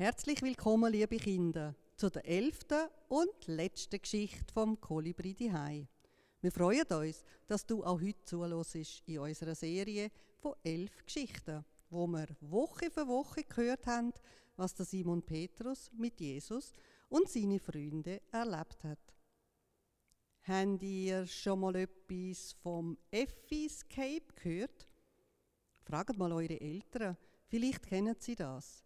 Herzlich 0.00 0.40
willkommen, 0.40 0.90
liebe 0.90 1.18
Kinder, 1.18 1.74
zu 1.94 2.08
der 2.08 2.24
elften 2.24 2.88
und 3.10 3.46
letzten 3.48 4.00
Geschichte 4.00 4.50
vom 4.50 4.80
Kolibri 4.80 5.34
Hai. 5.52 5.86
Wir 6.40 6.50
freuen 6.50 6.86
uns, 6.86 7.22
dass 7.46 7.66
du 7.66 7.84
auch 7.84 8.00
heute 8.00 8.24
zuhörst 8.24 9.02
in 9.04 9.18
unserer 9.18 9.54
Serie 9.54 10.10
von 10.38 10.54
elf 10.64 11.04
Geschichten, 11.04 11.66
wo 11.90 12.06
wir 12.06 12.28
Woche 12.40 12.90
für 12.90 13.06
Woche 13.06 13.44
gehört 13.44 13.86
haben, 13.86 14.14
was 14.56 14.74
der 14.74 14.86
Simon 14.86 15.22
Petrus 15.22 15.90
mit 15.92 16.18
Jesus 16.18 16.72
und 17.10 17.28
seine 17.28 17.60
Freunde 17.60 18.22
erlebt 18.32 18.82
hat. 18.82 19.14
Habt 20.44 20.82
ihr 20.82 21.26
schon 21.26 21.60
mal 21.60 21.76
etwas 21.76 22.54
vom 22.62 22.96
Escape 23.10 24.32
gehört? 24.34 24.88
Fragt 25.82 26.16
mal 26.16 26.32
eure 26.32 26.58
Eltern, 26.58 27.18
vielleicht 27.48 27.82
kennen 27.82 28.16
sie 28.18 28.34
das. 28.34 28.82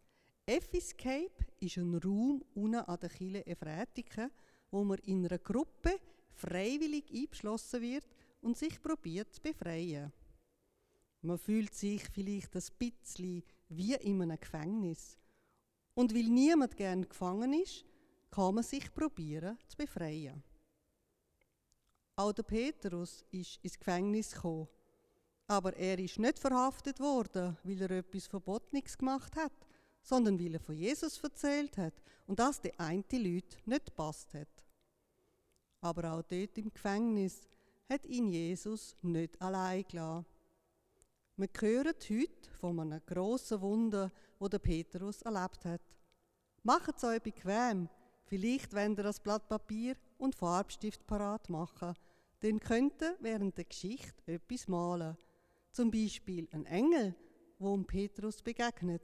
Escape 0.47 1.47
ist 1.61 1.79
ein 1.79 1.95
Raum 1.95 2.45
unten 2.55 2.75
an 2.75 3.01
der 3.01 3.09
Kille 3.09 3.47
Efretiken, 3.47 4.31
wo 4.71 4.85
man 4.85 4.99
in 4.99 5.25
einer 5.25 5.39
Gruppe 5.39 5.99
freiwillig 6.35 7.11
eingeschlossen 7.11 7.81
wird 7.81 8.05
und 8.43 8.59
sich 8.59 8.83
probiert 8.83 9.33
zu 9.33 9.41
befreien. 9.41 10.13
Man 11.23 11.39
fühlt 11.39 11.75
sich 11.75 12.03
vielleicht 12.11 12.55
ein 12.55 12.63
bisschen 12.79 13.43
wie 13.71 13.95
in 13.95 14.21
einem 14.21 14.39
Gefängnis. 14.39 15.17
Und 15.95 16.15
weil 16.15 16.25
niemand 16.25 16.77
gern 16.77 17.09
gefangen 17.09 17.55
ist, 17.55 17.87
kann 18.31 18.55
man 18.55 18.65
sich 18.65 18.93
probieren 18.93 19.57
zu 19.67 19.77
befreien. 19.79 20.43
Auch 22.17 22.33
der 22.33 22.43
Petrus 22.43 23.25
ist 23.31 23.59
ins 23.63 23.79
Gefängnis 23.79 24.33
gekommen. 24.33 24.69
Aber 25.47 25.75
er 25.75 25.99
ist 25.99 26.19
nicht 26.19 26.39
verhaftet 26.39 27.01
worden, 27.01 27.57
weil 27.65 27.81
er 27.81 27.91
etwas 27.93 28.27
Verbotenes 28.27 28.99
gemacht 28.99 29.35
hat, 29.37 29.53
sondern 30.05 30.39
weil 30.39 30.55
er 30.55 30.61
von 30.61 30.77
Jesus 30.77 31.19
erzählt 31.19 31.79
hat 31.79 31.95
und 32.27 32.39
das 32.39 32.61
den 32.61 32.79
einen 32.79 33.05
Leuten 33.11 33.57
nicht 33.65 33.97
passt 33.97 34.35
hat. 34.35 34.49
Aber 35.81 36.13
auch 36.13 36.23
dort 36.23 36.57
im 36.59 36.73
Gefängnis 36.73 37.41
hat 37.89 38.07
ihn 38.07 38.29
Jesus 38.29 38.97
nicht 39.03 39.41
allein 39.41 39.85
gelassen. 39.89 40.27
Wir 41.37 41.49
hören 41.59 41.95
heute 42.09 42.51
von 42.61 42.81
einem 42.81 43.01
grossen 43.05 43.61
Wunder, 43.61 44.13
wo 44.39 44.47
der 44.47 44.59
Petrus 44.59 45.23
erlebt 45.23 45.65
hat. 45.65 45.83
Macht 46.63 46.97
es 46.97 47.05
euch 47.05 47.21
bequem. 47.21 47.89
Vielleicht 48.27 48.75
wollt 48.75 48.99
ihr 48.99 49.05
das 49.05 49.21
Blatt 49.21 49.49
Papier 49.49 49.97
und 50.19 50.35
Farbstift 50.35 51.07
parat 51.07 51.49
machen. 51.49 51.95
Dann 52.41 52.61
könnt 52.61 53.03
ihr 53.03 53.17
während 53.21 53.57
der 53.57 53.65
Geschichte 53.65 54.23
etwas 54.27 54.69
malen. 54.69 55.17
Zum 55.71 55.91
Beispiel 55.91 56.47
ein 56.53 56.67
Engel, 56.67 57.15
wo 57.59 57.77
Petrus 57.79 58.43
begegnet 58.43 59.03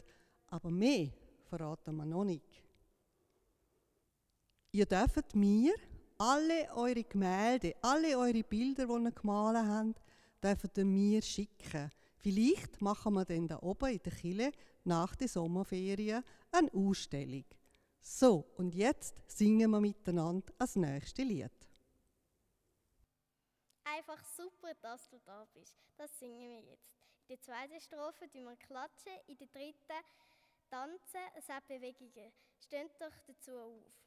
aber 0.51 0.71
mehr 0.71 1.11
verraten 1.49 1.97
wir 1.97 2.05
noch 2.05 2.25
nicht. 2.25 2.63
Ihr 4.73 4.87
dürft 4.87 5.35
mir 5.35 5.75
alle 6.19 6.69
eure 6.75 7.03
Gemälde, 7.03 7.75
alle 7.81 8.17
eure 8.19 8.45
Bilder, 8.45 8.87
die 8.87 9.05
ihr 9.05 9.13
gemalt 9.13 9.57
habt, 9.57 10.03
dürft 10.43 10.79
ihr 10.79 10.85
mir 10.85 11.23
schicken. 11.23 11.91
Vielleicht 12.19 12.81
machen 12.83 13.15
wir 13.15 13.25
dann 13.25 13.49
da 13.49 13.59
oben 13.63 13.93
in 13.93 14.03
der 14.03 14.13
Kille 14.13 14.53
nach 14.85 15.17
der 15.17 15.29
Sommerferien 15.29 16.23
eine 16.53 16.73
Ausstellung. 16.75 17.45
So, 18.01 18.47
und 18.57 18.75
jetzt 18.75 19.15
singen 19.27 19.71
wir 19.71 19.81
miteinander 19.81 20.53
das 20.59 20.77
nächste 20.77 21.23
Lied. 21.23 21.51
Einfach 23.85 24.23
super, 24.25 24.75
dass 24.81 25.09
du 25.09 25.19
da 25.25 25.47
bist. 25.55 25.77
Das 25.97 26.19
singen 26.19 26.49
wir 26.51 26.61
jetzt. 26.61 26.91
In 27.29 27.37
der 27.37 27.41
zweiten 27.41 27.81
Strophe 27.81 28.29
tun 28.31 28.45
wir 28.45 28.57
klatschen, 28.57 29.13
in 29.27 29.37
der 29.37 29.47
dritten 29.49 30.05
Tanzen, 30.71 31.21
es 31.37 31.49
hat 31.49 31.67
Bewegungen. 31.67 32.33
Steht 32.61 32.93
doch 33.01 33.11
dazu 33.27 33.59
auf. 33.59 34.01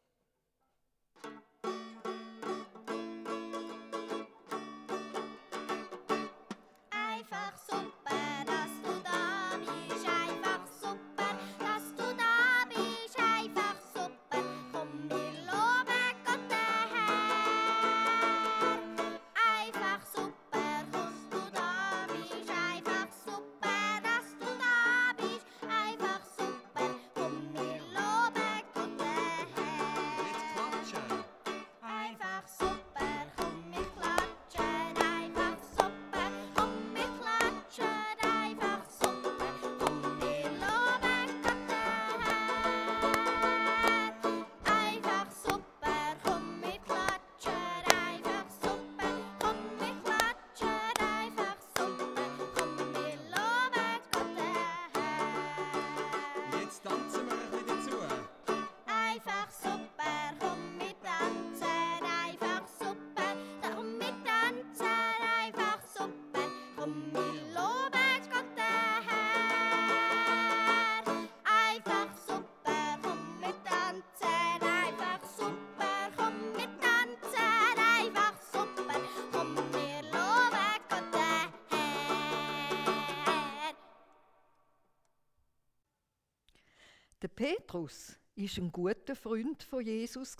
Petrus 87.43 88.17
ist 88.35 88.57
ein 88.57 88.71
guter 88.71 89.17
Freund 89.17 89.63
von 89.63 89.85
Jesus 89.85 90.37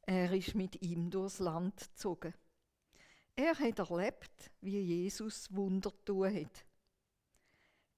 Er 0.00 0.32
ist 0.32 0.56
mit 0.56 0.82
ihm 0.82 1.08
durchs 1.08 1.38
Land 1.38 1.78
gezogen. 1.78 2.34
Er 3.36 3.56
hat 3.56 3.78
erlebt, 3.78 4.50
wie 4.60 4.80
Jesus 4.80 5.54
Wunder 5.54 5.92
tun 6.04 6.34
hat. 6.34 6.64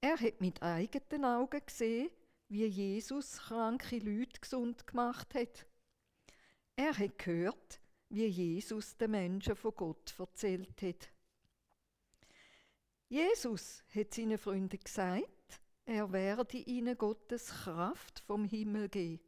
Er 0.02 0.20
hat 0.20 0.42
mit 0.42 0.62
eigenen 0.62 1.24
Augen 1.24 1.62
gesehen, 1.64 2.10
wie 2.48 2.66
Jesus 2.66 3.38
kranke 3.38 3.96
Leute 3.96 4.38
gesund 4.38 4.86
gemacht 4.86 5.34
hat. 5.34 5.66
Er 6.76 6.98
hat 6.98 7.16
gehört, 7.16 7.80
wie 8.10 8.26
Jesus 8.26 8.94
den 8.98 9.12
Menschen 9.12 9.56
von 9.56 9.74
Gott 9.74 10.14
erzählt 10.19 10.82
hat. 10.82 11.10
Jesus 13.08 13.82
hat 13.94 14.12
seinen 14.12 14.36
Freunden 14.36 14.78
gesagt, 14.78 15.39
er 15.84 16.12
werde 16.12 16.58
ihnen 16.58 16.96
Gottes 16.96 17.48
Kraft 17.48 18.20
vom 18.20 18.44
Himmel 18.44 18.88
geben. 18.88 19.24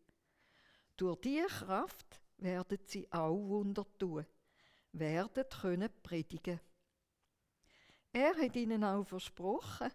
Durch 0.96 1.20
diese 1.20 1.46
Kraft 1.46 2.20
werden 2.38 2.78
sie 2.86 3.10
auch 3.12 3.36
Wunder 3.36 3.86
tun, 3.98 4.26
werden 4.92 5.44
können 5.48 5.90
predigen. 6.02 6.60
Er 8.12 8.36
hat 8.36 8.56
ihnen 8.56 8.84
auch 8.84 9.04
versprochen, 9.04 9.90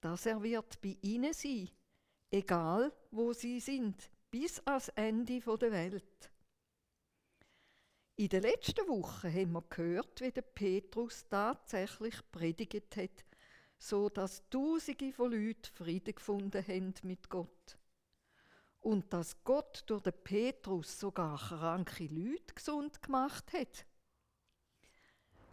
dass 0.00 0.26
er 0.26 0.42
wird 0.42 0.80
bei 0.80 0.96
ihnen 1.02 1.32
sein, 1.34 1.70
egal 2.30 2.92
wo 3.10 3.32
sie 3.32 3.60
sind, 3.60 4.10
bis 4.30 4.60
ans 4.66 4.88
Ende 4.90 5.40
der 5.40 5.72
Welt. 5.72 6.30
In 8.16 8.28
der 8.28 8.40
letzten 8.40 8.88
Woche 8.88 9.32
haben 9.32 9.52
wir 9.52 9.62
gehört, 9.68 10.20
wie 10.20 10.32
der 10.32 10.42
Petrus 10.42 11.24
tatsächlich 11.28 12.16
predigt 12.32 12.96
hat 12.96 13.24
so 13.78 14.08
dass 14.08 14.48
Tausende 14.50 15.12
von 15.12 15.30
Leuten 15.30 15.70
Frieden 15.72 16.14
gefunden 16.14 16.66
haben 16.66 16.94
mit 17.02 17.30
Gott. 17.30 17.78
Und 18.80 19.12
dass 19.12 19.42
Gott 19.44 19.84
durch 19.86 20.02
den 20.02 20.12
Petrus 20.24 20.98
sogar 20.98 21.38
kranke 21.38 22.06
Leute 22.06 22.54
gesund 22.54 23.00
gemacht 23.02 23.52
hat. 23.52 23.86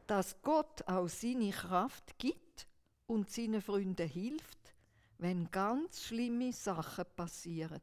Dass 0.08 0.42
Gott 0.42 0.88
auch 0.88 1.08
seine 1.08 1.52
Kraft 1.52 2.18
gibt 2.18 2.68
und 3.08 3.30
seinen 3.30 3.62
Freunden 3.62 4.08
hilft, 4.08 4.76
wenn 5.18 5.50
ganz 5.52 6.04
schlimme 6.04 6.54
Sachen 6.54 7.06
passieren. 7.16 7.82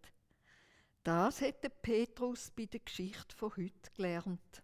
Das 1.03 1.41
hätte 1.41 1.71
Petrus 1.71 2.51
bei 2.51 2.67
der 2.67 2.81
Geschichte 2.81 3.35
von 3.35 3.57
heute 3.57 3.91
gelernt. 3.97 4.63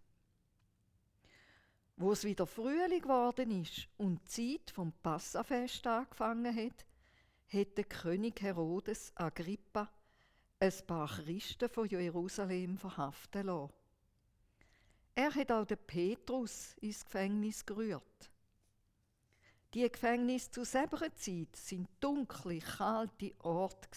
Wo 2.01 2.13
es 2.13 2.23
wieder 2.23 2.47
Frühling 2.47 3.03
geworden 3.03 3.51
ist 3.61 3.89
und 3.97 4.21
die 4.37 4.59
Zeit 4.59 4.71
vom 4.71 4.93
Passafest 4.93 5.85
angefangen 5.85 6.55
hat, 6.55 6.87
der 7.53 7.85
König 7.85 8.41
Herodes 8.41 9.11
Agrippa 9.17 9.91
ein 10.61 10.73
paar 10.87 11.09
Christen 11.09 11.69
von 11.69 11.89
Jerusalem 11.89 12.79
verhaften 12.79 13.47
lassen. 13.47 13.73
Er 15.17 15.35
hat 15.35 15.51
auch 15.51 15.65
den 15.65 15.79
Petrus 15.79 16.77
ins 16.81 17.05
Gefängnis 17.05 17.67
gerührt. 17.67 18.31
Die 19.75 19.91
Gefängnisse 19.91 20.53
zu 20.53 20.65
selber 20.65 21.01
Zeit 21.17 21.57
sind 21.57 21.89
dunkle, 21.99 22.61
kalte 22.61 23.35
Orte 23.41 23.89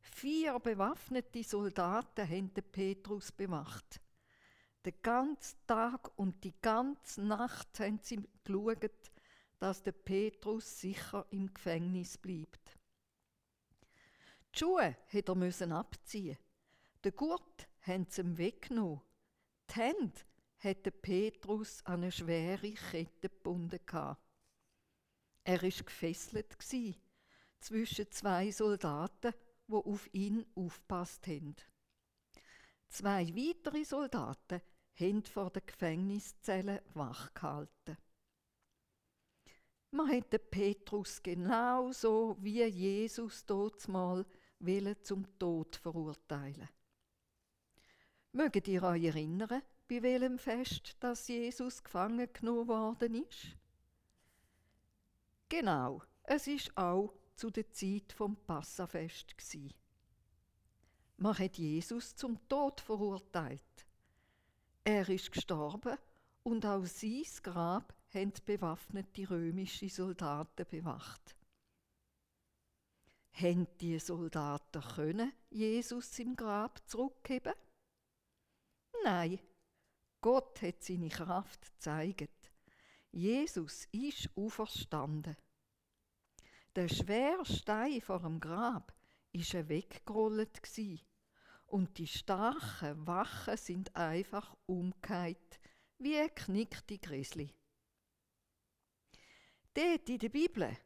Vier 0.00 0.58
bewaffnete 0.58 1.44
Soldaten 1.44 2.28
haben 2.28 2.52
den 2.52 2.64
Petrus 2.64 3.30
bewacht. 3.30 4.00
Den 4.86 5.02
ganzen 5.02 5.58
Tag 5.66 6.16
und 6.16 6.44
die 6.44 6.54
ganze 6.62 7.20
Nacht 7.20 7.80
haben 7.80 7.98
sie 8.00 8.22
geschaut, 8.44 9.10
dass 9.58 9.82
der 9.82 9.90
Petrus 9.90 10.78
sicher 10.78 11.26
im 11.30 11.52
Gefängnis 11.52 12.16
bleibt. 12.16 12.78
Die 14.54 14.58
Schuhe 14.60 14.96
hat 15.12 15.28
er 15.28 15.72
abziehen. 15.72 16.38
Den 17.02 17.16
Gurt 17.16 17.68
haben 17.80 18.06
sie 18.08 18.20
ihm 18.20 18.38
weggenommen. 18.38 19.00
Die 19.70 19.74
Hände 19.74 20.20
hat 20.60 21.02
Petrus 21.02 21.84
an 21.84 22.02
eine 22.02 22.12
schwere 22.12 22.70
Kette 22.70 23.28
gebunden. 23.28 23.80
Er 23.88 24.16
war 25.62 25.68
gefesselt 25.68 26.56
zwischen 27.58 28.12
zwei 28.12 28.52
Soldaten, 28.52 29.34
die 29.66 29.74
auf 29.74 30.08
ihn 30.14 30.46
aufpasst 30.54 31.26
haben. 31.26 31.56
Zwei 32.88 33.26
weitere 33.34 33.84
Soldaten 33.84 34.62
haben 34.98 35.22
vor 35.24 35.50
der 35.50 35.62
Gefängniszelle 35.62 36.82
wach 36.94 37.32
gehalten. 37.34 37.96
Man 39.90 40.08
hätte 40.08 40.38
Petrus 40.38 41.22
genauso 41.22 42.36
wie 42.40 42.64
Jesus 42.64 43.44
mal 43.88 44.26
zum 45.02 45.38
Tod 45.38 45.76
verurteilen. 45.76 46.68
Möget 48.32 48.68
ihr 48.68 48.82
euch 48.82 49.04
erinnern, 49.04 49.62
bei 49.88 50.02
welchem 50.02 50.38
Fest, 50.38 50.96
dass 51.00 51.28
Jesus 51.28 51.82
gefangen 51.82 52.28
genommen 52.32 52.68
worden 52.68 53.24
ist? 53.24 53.56
Genau, 55.48 56.02
es 56.24 56.46
ist 56.46 56.76
auch 56.76 57.14
zu 57.36 57.50
der 57.50 57.70
Zeit 57.70 58.12
vom 58.12 58.36
Passafest 58.36 59.38
gsi. 59.38 59.74
Man 61.18 61.38
hat 61.38 61.56
Jesus 61.56 62.16
zum 62.16 62.46
Tod 62.48 62.80
verurteilt. 62.80 63.85
Er 64.88 65.08
ist 65.08 65.32
gestorben 65.32 65.98
und 66.44 66.64
auch 66.64 66.86
sein 66.86 67.24
Grab 67.42 67.92
haben 68.14 68.32
bewaffnete 68.44 69.28
römische 69.28 69.88
Soldaten 69.88 70.64
bewacht. 70.70 71.34
Haben 73.32 73.66
die 73.80 73.98
Soldaten 73.98 74.80
können 74.80 75.32
Jesus 75.50 76.16
im 76.20 76.36
Grab 76.36 76.88
zurückgeben? 76.88 77.54
Nein, 79.02 79.40
Gott 80.20 80.62
hat 80.62 80.84
seine 80.84 81.08
Kraft 81.08 81.62
gezeigt. 81.62 82.52
Jesus 83.10 83.88
ist 83.90 84.30
auferstanden. 84.36 85.36
Der 86.76 86.88
schwere 86.88 87.44
Stein 87.44 88.00
vor 88.00 88.20
dem 88.20 88.38
Grab 88.38 88.94
ist 89.32 89.52
weggerollt 89.52 90.62
und 91.66 91.98
die 91.98 92.06
starken 92.06 93.06
Wachen 93.06 93.56
sind 93.56 93.94
einfach 93.96 94.56
umgekehrt 94.66 95.60
wie 95.98 96.28
knickte 96.28 96.98
Grisli. 96.98 97.52
Dort 99.74 100.08
in 100.08 100.18
der 100.18 100.28
Bibel 100.28 100.76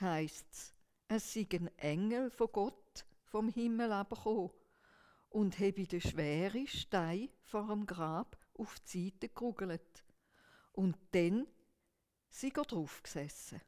heisst 0.00 0.46
es, 0.52 0.74
es 1.08 1.32
sei 1.32 1.46
ein 1.52 1.68
Engel 1.78 2.30
von 2.30 2.48
Gott 2.52 3.06
vom 3.24 3.48
Himmel 3.48 3.92
abgekommen 3.92 4.50
und 5.30 5.58
habe 5.58 5.86
den 5.86 6.00
schweren 6.00 6.66
Stein 6.66 7.28
vor 7.42 7.66
dem 7.68 7.86
Grab 7.86 8.36
auf 8.54 8.78
die 8.80 9.10
Seite 9.10 9.28
gerugelt. 9.28 10.04
Und 10.72 10.96
dann 11.12 11.46
sei 12.28 12.52
er 12.54 12.64
drauf 12.64 13.02
gesessen. 13.02 13.60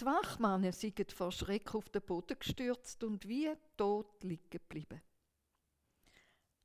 Die 0.00 0.06
Wachmannen 0.06 0.72
sind 0.72 1.12
vor 1.12 1.30
Schreck 1.30 1.74
auf 1.74 1.88
den 1.88 2.02
Boden 2.02 2.38
gestürzt 2.38 3.04
und 3.04 3.28
wie 3.28 3.52
tot 3.76 4.24
liegen 4.24 4.50
geblieben. 4.50 5.00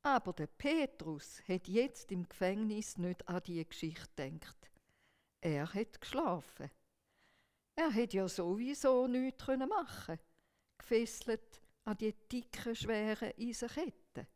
Aber 0.02 0.34
der 0.34 0.48
Petrus 0.48 1.42
hat 1.48 1.68
jetzt 1.68 2.12
im 2.12 2.28
Gefängnis 2.28 2.98
nicht 2.98 3.28
an 3.28 3.44
die 3.46 3.64
Geschichte 3.68 4.32
gedacht. 4.32 4.72
Er 5.42 5.72
hat 5.72 6.02
geschlafen. 6.02 6.72
Er 7.76 7.92
hätte 7.92 8.18
ja 8.18 8.28
sowieso 8.28 9.08
nichts 9.08 9.48
machen 9.48 10.06
können, 10.06 10.20
gefesselt 10.78 11.62
an 11.86 11.98
die 11.98 12.14
dicken, 12.32 12.76
schweren 12.76 13.34
Eisenketten. 13.40 14.28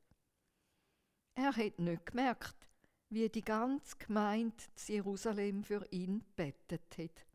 Er 1.35 1.55
hat 1.55 1.79
nicht 1.79 2.05
gemerkt, 2.05 2.69
wie 3.09 3.27
die 3.27 3.43
ganze 3.43 3.97
Gemeinde 3.97 4.63
Jerusalem 4.87 5.63
für 5.63 5.85
ihn 5.91 6.23
bettet 6.35 6.97
hat. 6.97 7.25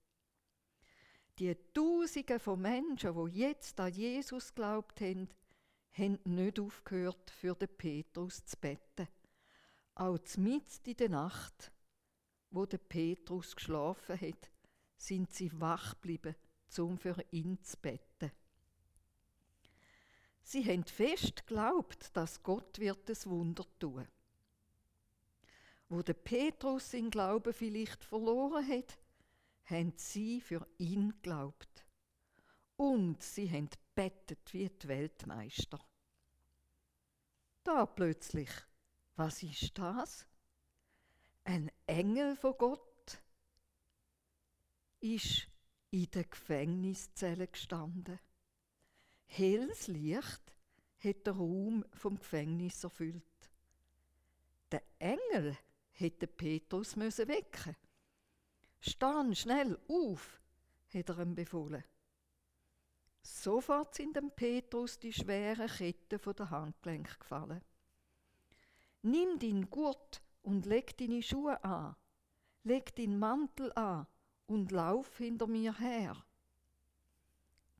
Die 1.38 1.56
Tausende 1.72 2.38
von 2.38 2.60
Menschen, 2.60 3.14
die 3.14 3.38
jetzt 3.38 3.78
an 3.78 3.92
Jesus 3.92 4.54
glaubt 4.54 5.00
haben, 5.00 5.28
haben 5.92 6.18
nicht 6.24 6.58
aufgehört, 6.58 7.30
für 7.30 7.54
den 7.54 7.68
Petrus 7.68 8.44
zu 8.44 8.56
beten. 8.56 9.08
Auch 9.94 10.18
mitten 10.36 10.90
in 10.90 10.96
der 10.96 11.08
Nacht 11.08 11.72
wo 12.50 12.66
der 12.66 12.78
Petrus 12.78 13.54
geschlafen 13.54 14.20
hat, 14.20 14.50
sind 14.96 15.32
sie 15.32 15.50
wach 15.60 15.94
geblieben, 15.94 16.34
um 16.78 16.98
für 16.98 17.16
ihn 17.30 17.62
zu 17.62 17.76
beten. 17.76 18.32
Sie 20.42 20.64
haben 20.64 20.84
fest 20.84 21.46
geglaubt, 21.46 22.16
dass 22.16 22.42
Gott 22.42 22.78
wird 22.78 23.08
das 23.08 23.26
Wunder 23.26 23.64
tun. 23.78 24.06
Wo 25.90 26.02
der 26.02 26.14
Petrus 26.14 26.90
seinen 26.90 27.10
Glauben 27.10 27.52
vielleicht 27.52 28.02
verloren 28.02 28.66
hat, 28.66 28.98
haben 29.70 29.92
sie 29.96 30.40
für 30.40 30.66
ihn 30.78 31.10
geglaubt. 31.10 31.86
Und 32.76 33.22
sie 33.22 33.50
haben 33.50 33.70
bettet 33.94 34.52
wie 34.52 34.68
die 34.68 34.88
Weltmeister. 34.88 35.80
Da 37.64 37.86
plötzlich, 37.86 38.50
was 39.16 39.42
ist 39.42 39.76
das? 39.76 40.28
ein 41.48 41.70
Engel 41.86 42.36
von 42.36 42.54
Gott 42.58 43.22
ist 45.00 45.48
in 45.90 46.10
der 46.10 46.24
Gefängniszelle 46.24 47.48
gestanden. 47.48 48.20
Helles 49.24 49.86
Licht 49.86 50.42
hat 50.98 51.26
den 51.26 51.34
Raum 51.34 51.86
vom 51.94 52.18
Gefängnis 52.18 52.84
erfüllt. 52.84 53.22
Der 54.70 54.82
Engel 54.98 55.56
hätte 55.92 56.26
Petrus 56.26 56.96
müssen 56.96 57.28
wecken. 57.28 57.74
Stand 58.80 59.36
schnell 59.36 59.78
auf, 59.88 60.40
hat 60.92 61.08
er 61.08 61.18
ihm 61.18 61.34
befohlen. 61.34 61.84
Sofort 63.22 63.94
sind 63.94 64.16
dem 64.16 64.30
Petrus 64.30 64.98
die 64.98 65.12
schweren 65.12 65.68
Ketten 65.68 66.18
von 66.18 66.34
der 66.34 66.50
Handgelenk 66.50 67.18
gefallen. 67.20 67.62
Nimm 69.02 69.38
deinen 69.38 69.68
Gurt 69.68 70.22
und 70.42 70.66
leg 70.66 70.96
deine 70.96 71.22
Schuhe 71.22 71.62
an, 71.62 71.94
leg 72.64 72.94
deinen 72.96 73.18
Mantel 73.18 73.72
an 73.74 74.06
und 74.46 74.72
lauf 74.72 75.18
hinter 75.18 75.46
mir 75.46 75.76
her. 75.78 76.16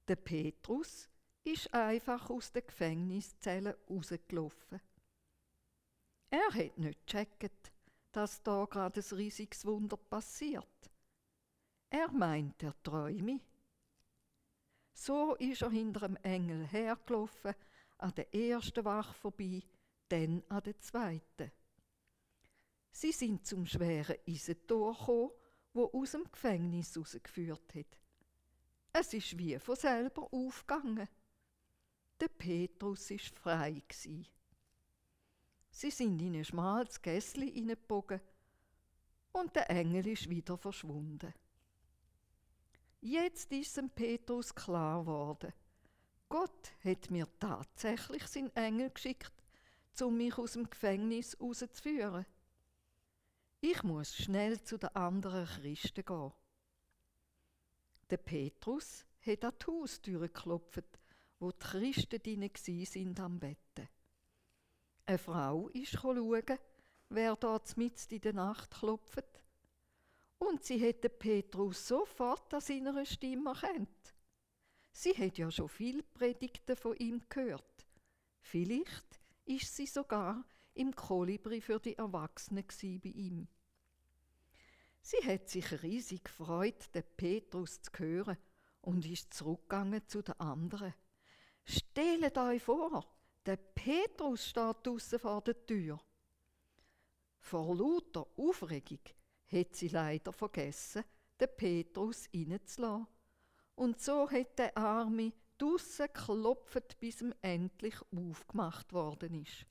Der 0.07 0.17
Petrus 0.17 1.09
ist 1.45 1.73
einfach 1.73 2.29
aus 2.31 2.53
der 2.53 2.63
Gefängniszelle 2.63 3.79
rausgelaufen. 3.89 4.81
Er 6.31 6.55
hat 6.55 6.79
nicht 6.79 7.07
gecheckt, 7.07 7.73
dass 8.13 8.43
da 8.43 8.67
gerade 8.67 9.01
ein 9.01 9.17
riesiges 9.17 9.65
Wunder 9.65 9.97
passiert. 9.97 10.88
Er 11.91 12.11
meint, 12.13 12.63
er 12.63 12.75
träume. 12.83 13.41
So 14.93 15.35
ist 15.37 15.63
er 15.63 15.71
hinter 15.71 16.01
dem 16.01 16.17
Engel 16.17 16.67
hergelaufen, 16.67 17.55
an 17.99 18.15
der 18.15 18.35
ersten 18.35 18.85
Wach 18.85 19.15
vorbei, 19.15 19.63
dann 20.09 20.43
an 20.49 20.63
der 20.63 20.79
zweiten. 20.81 21.53
Sie 22.93 23.13
sind 23.13 23.47
zum 23.47 23.65
schweren 23.65 24.17
Eisentor 24.27 24.97
gekommen, 24.97 25.31
wo 25.73 25.91
aus 25.93 26.13
dem 26.13 26.25
Gefängnis 26.31 26.97
rausgeführt 26.97 27.75
hat. 27.75 27.99
Es 28.93 29.15
ist 29.15 29.39
wie 29.39 29.59
von 29.59 29.77
selber 29.77 30.29
aufgegangen. 30.33 31.09
Der 32.21 32.29
Petrus 32.29 33.11
ist 33.11 33.29
frei 33.39 33.83
gsi. 33.87 34.27
Sie 35.71 35.91
sind 35.91 36.21
in 36.21 36.35
ein 36.35 36.45
schmales 36.45 37.01
Gässli 37.01 37.53
hineingebogen 37.53 38.21
und 39.33 39.55
der 39.55 39.71
Engel 39.71 40.09
ist 40.09 40.29
wieder 40.29 40.59
verschwunden. 40.59 41.33
Jetzt 43.01 43.53
ist 43.53 43.77
dem 43.77 43.91
Petrus 43.91 44.55
klar 44.55 45.01
geworden, 45.01 45.53
Gott 46.29 46.73
hat 46.85 47.11
mir 47.11 47.27
tatsächlich 47.39 48.27
seinen 48.27 48.55
Engel 48.55 48.91
geschickt, 48.91 49.33
um 50.01 50.17
mich 50.17 50.37
aus 50.37 50.53
dem 50.53 50.69
Gefängnis 50.69 51.39
rauszuführen. 51.41 52.27
Ich 53.61 53.83
muss 53.83 54.15
schnell 54.15 54.63
zu 54.63 54.79
den 54.79 54.95
anderen 54.95 55.47
Christen 55.47 56.05
gehen. 56.05 56.33
Der 58.11 58.19
Petrus 58.19 59.05
hat 59.25 59.45
an 59.45 59.55
die 59.61 59.67
Haustür 59.67 60.21
geklopft 60.21 60.99
wo 61.39 61.53
die 61.53 61.59
Christen 61.59 62.23
drinnen 62.23 62.51
sind 62.55 63.21
am 63.21 63.39
Betten. 63.39 63.89
Eine 65.07 65.19
Frau 65.19 65.69
ist 65.69 65.93
schauen, 65.93 66.59
wer 67.09 67.37
dort 67.37 67.77
mitten 67.77 68.15
in 68.15 68.21
der 68.21 68.33
Nacht 68.35 68.71
klopft. 68.73 69.25
Und 70.39 70.65
sie 70.65 70.79
hätte 70.79 71.09
Petrus 71.09 71.89
sofort 71.89 72.53
an 72.55 72.61
seiner 72.61 73.05
Stimme 73.05 73.51
erkannt. 73.51 74.15
Sie 74.93 75.13
hat 75.13 75.39
ja 75.39 75.51
schon 75.51 75.69
viel 75.69 76.03
Predigten 76.03 76.77
von 76.77 76.97
ihm 76.97 77.23
gehört. 77.29 77.87
Vielleicht 78.41 79.21
ist 79.45 79.75
sie 79.77 79.87
sogar 79.87 80.45
im 80.75 80.95
Kolibri 80.95 81.61
für 81.61 81.81
die 81.81 81.97
Erwachsenen 81.97 82.65
bei 83.03 83.09
ihm. 83.11 83.49
Sie 85.01 85.25
hat 85.25 85.49
sich 85.49 85.83
riesig 85.83 86.25
gefreut, 86.25 86.95
den 86.95 87.05
Petrus 87.17 87.81
zu 87.81 87.91
hören 87.99 88.37
und 88.83 89.07
ist 89.07 89.35
zurückgegangen 89.35 90.07
zu 90.07 90.23
den 90.23 90.39
anderen. 90.41 90.95
Stellt 91.65 92.37
euch 92.39 92.63
vor, 92.63 93.07
der 93.47 93.57
Petrus 93.57 94.49
steht 94.49 94.87
draussen 94.87 95.19
vor 95.19 95.43
der 95.43 95.67
Tür. 95.67 96.01
Vor 97.41 97.77
lauter 97.77 98.27
Aufregung 98.37 99.01
hat 99.51 99.75
sie 99.75 99.89
leider 99.89 100.33
vergessen, 100.33 101.05
den 101.41 101.49
Petrus 101.57 102.29
reinzulassen. 102.35 103.07
Und 103.75 104.01
so 104.01 104.31
hat 104.31 104.59
der 104.59 104.77
Arme 104.77 105.33
draussen 105.57 106.07
geklopft, 106.07 106.99
bis 107.01 107.21
ihm 107.21 107.35
endlich 107.43 107.97
aufgemacht 108.15 108.93
worden 108.93 109.43
ist. 109.43 109.67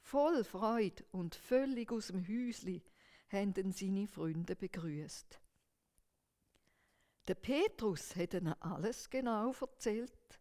Voll 0.00 0.44
Freude 0.44 1.04
und 1.12 1.34
völlig 1.34 1.92
aus 1.92 2.08
dem 2.08 2.26
Häusli 2.26 2.82
haben 3.30 3.72
seine 3.72 4.06
Freunde 4.06 4.56
begrüßt. 4.56 5.40
Der 7.28 7.34
Petrus 7.34 8.16
hat 8.16 8.34
ihnen 8.34 8.54
alles 8.60 9.08
genau 9.08 9.52
erzählt. 9.52 10.40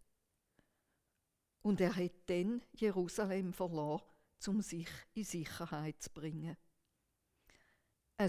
Und 1.62 1.80
er 1.80 1.96
hat 1.96 2.12
dann 2.26 2.64
Jerusalem 2.74 3.54
verloren, 3.54 4.02
um 4.48 4.62
sich 4.62 4.90
in 5.14 5.24
Sicherheit 5.24 6.02
zu 6.02 6.10
bringen. 6.10 6.58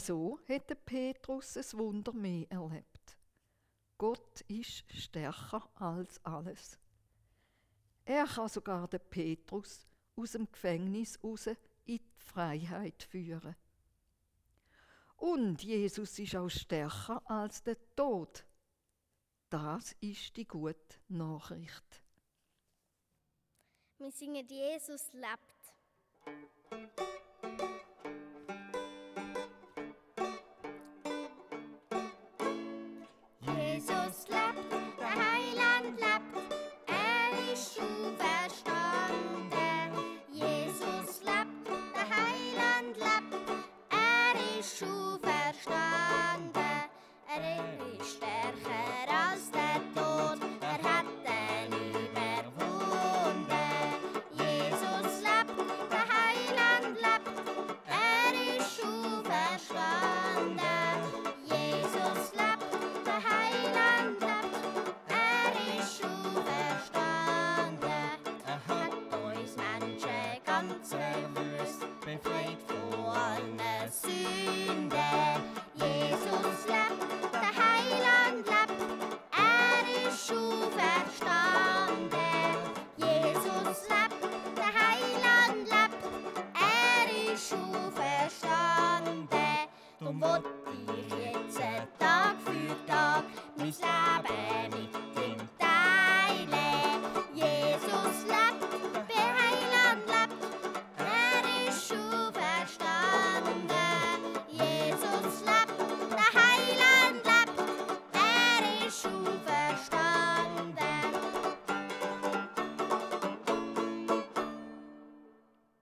So 0.00 0.38
hat 0.48 0.70
der 0.70 0.74
Petrus 0.76 1.56
ein 1.56 1.78
Wunder 1.78 2.12
mehr 2.12 2.50
erlebt. 2.50 3.18
Gott 3.98 4.40
ist 4.42 4.84
stärker 4.92 5.68
als 5.74 6.24
alles. 6.24 6.78
Er 8.04 8.26
kann 8.26 8.48
sogar 8.48 8.88
den 8.88 9.00
Petrus 9.10 9.86
aus 10.16 10.32
dem 10.32 10.50
Gefängnis 10.50 11.18
raus 11.22 11.46
in 11.46 11.56
die 11.86 12.00
Freiheit 12.16 13.02
führen. 13.02 13.54
Und 15.16 15.62
Jesus 15.62 16.18
ist 16.18 16.34
auch 16.34 16.48
stärker 16.48 17.22
als 17.30 17.62
der 17.62 17.76
Tod. 17.94 18.44
Das 19.50 19.92
ist 20.00 20.36
die 20.36 20.48
gute 20.48 20.98
Nachricht. 21.08 22.02
Wir 23.98 24.10
singen 24.10 24.46
Jesus 24.48 25.12
lebt. 25.12 25.52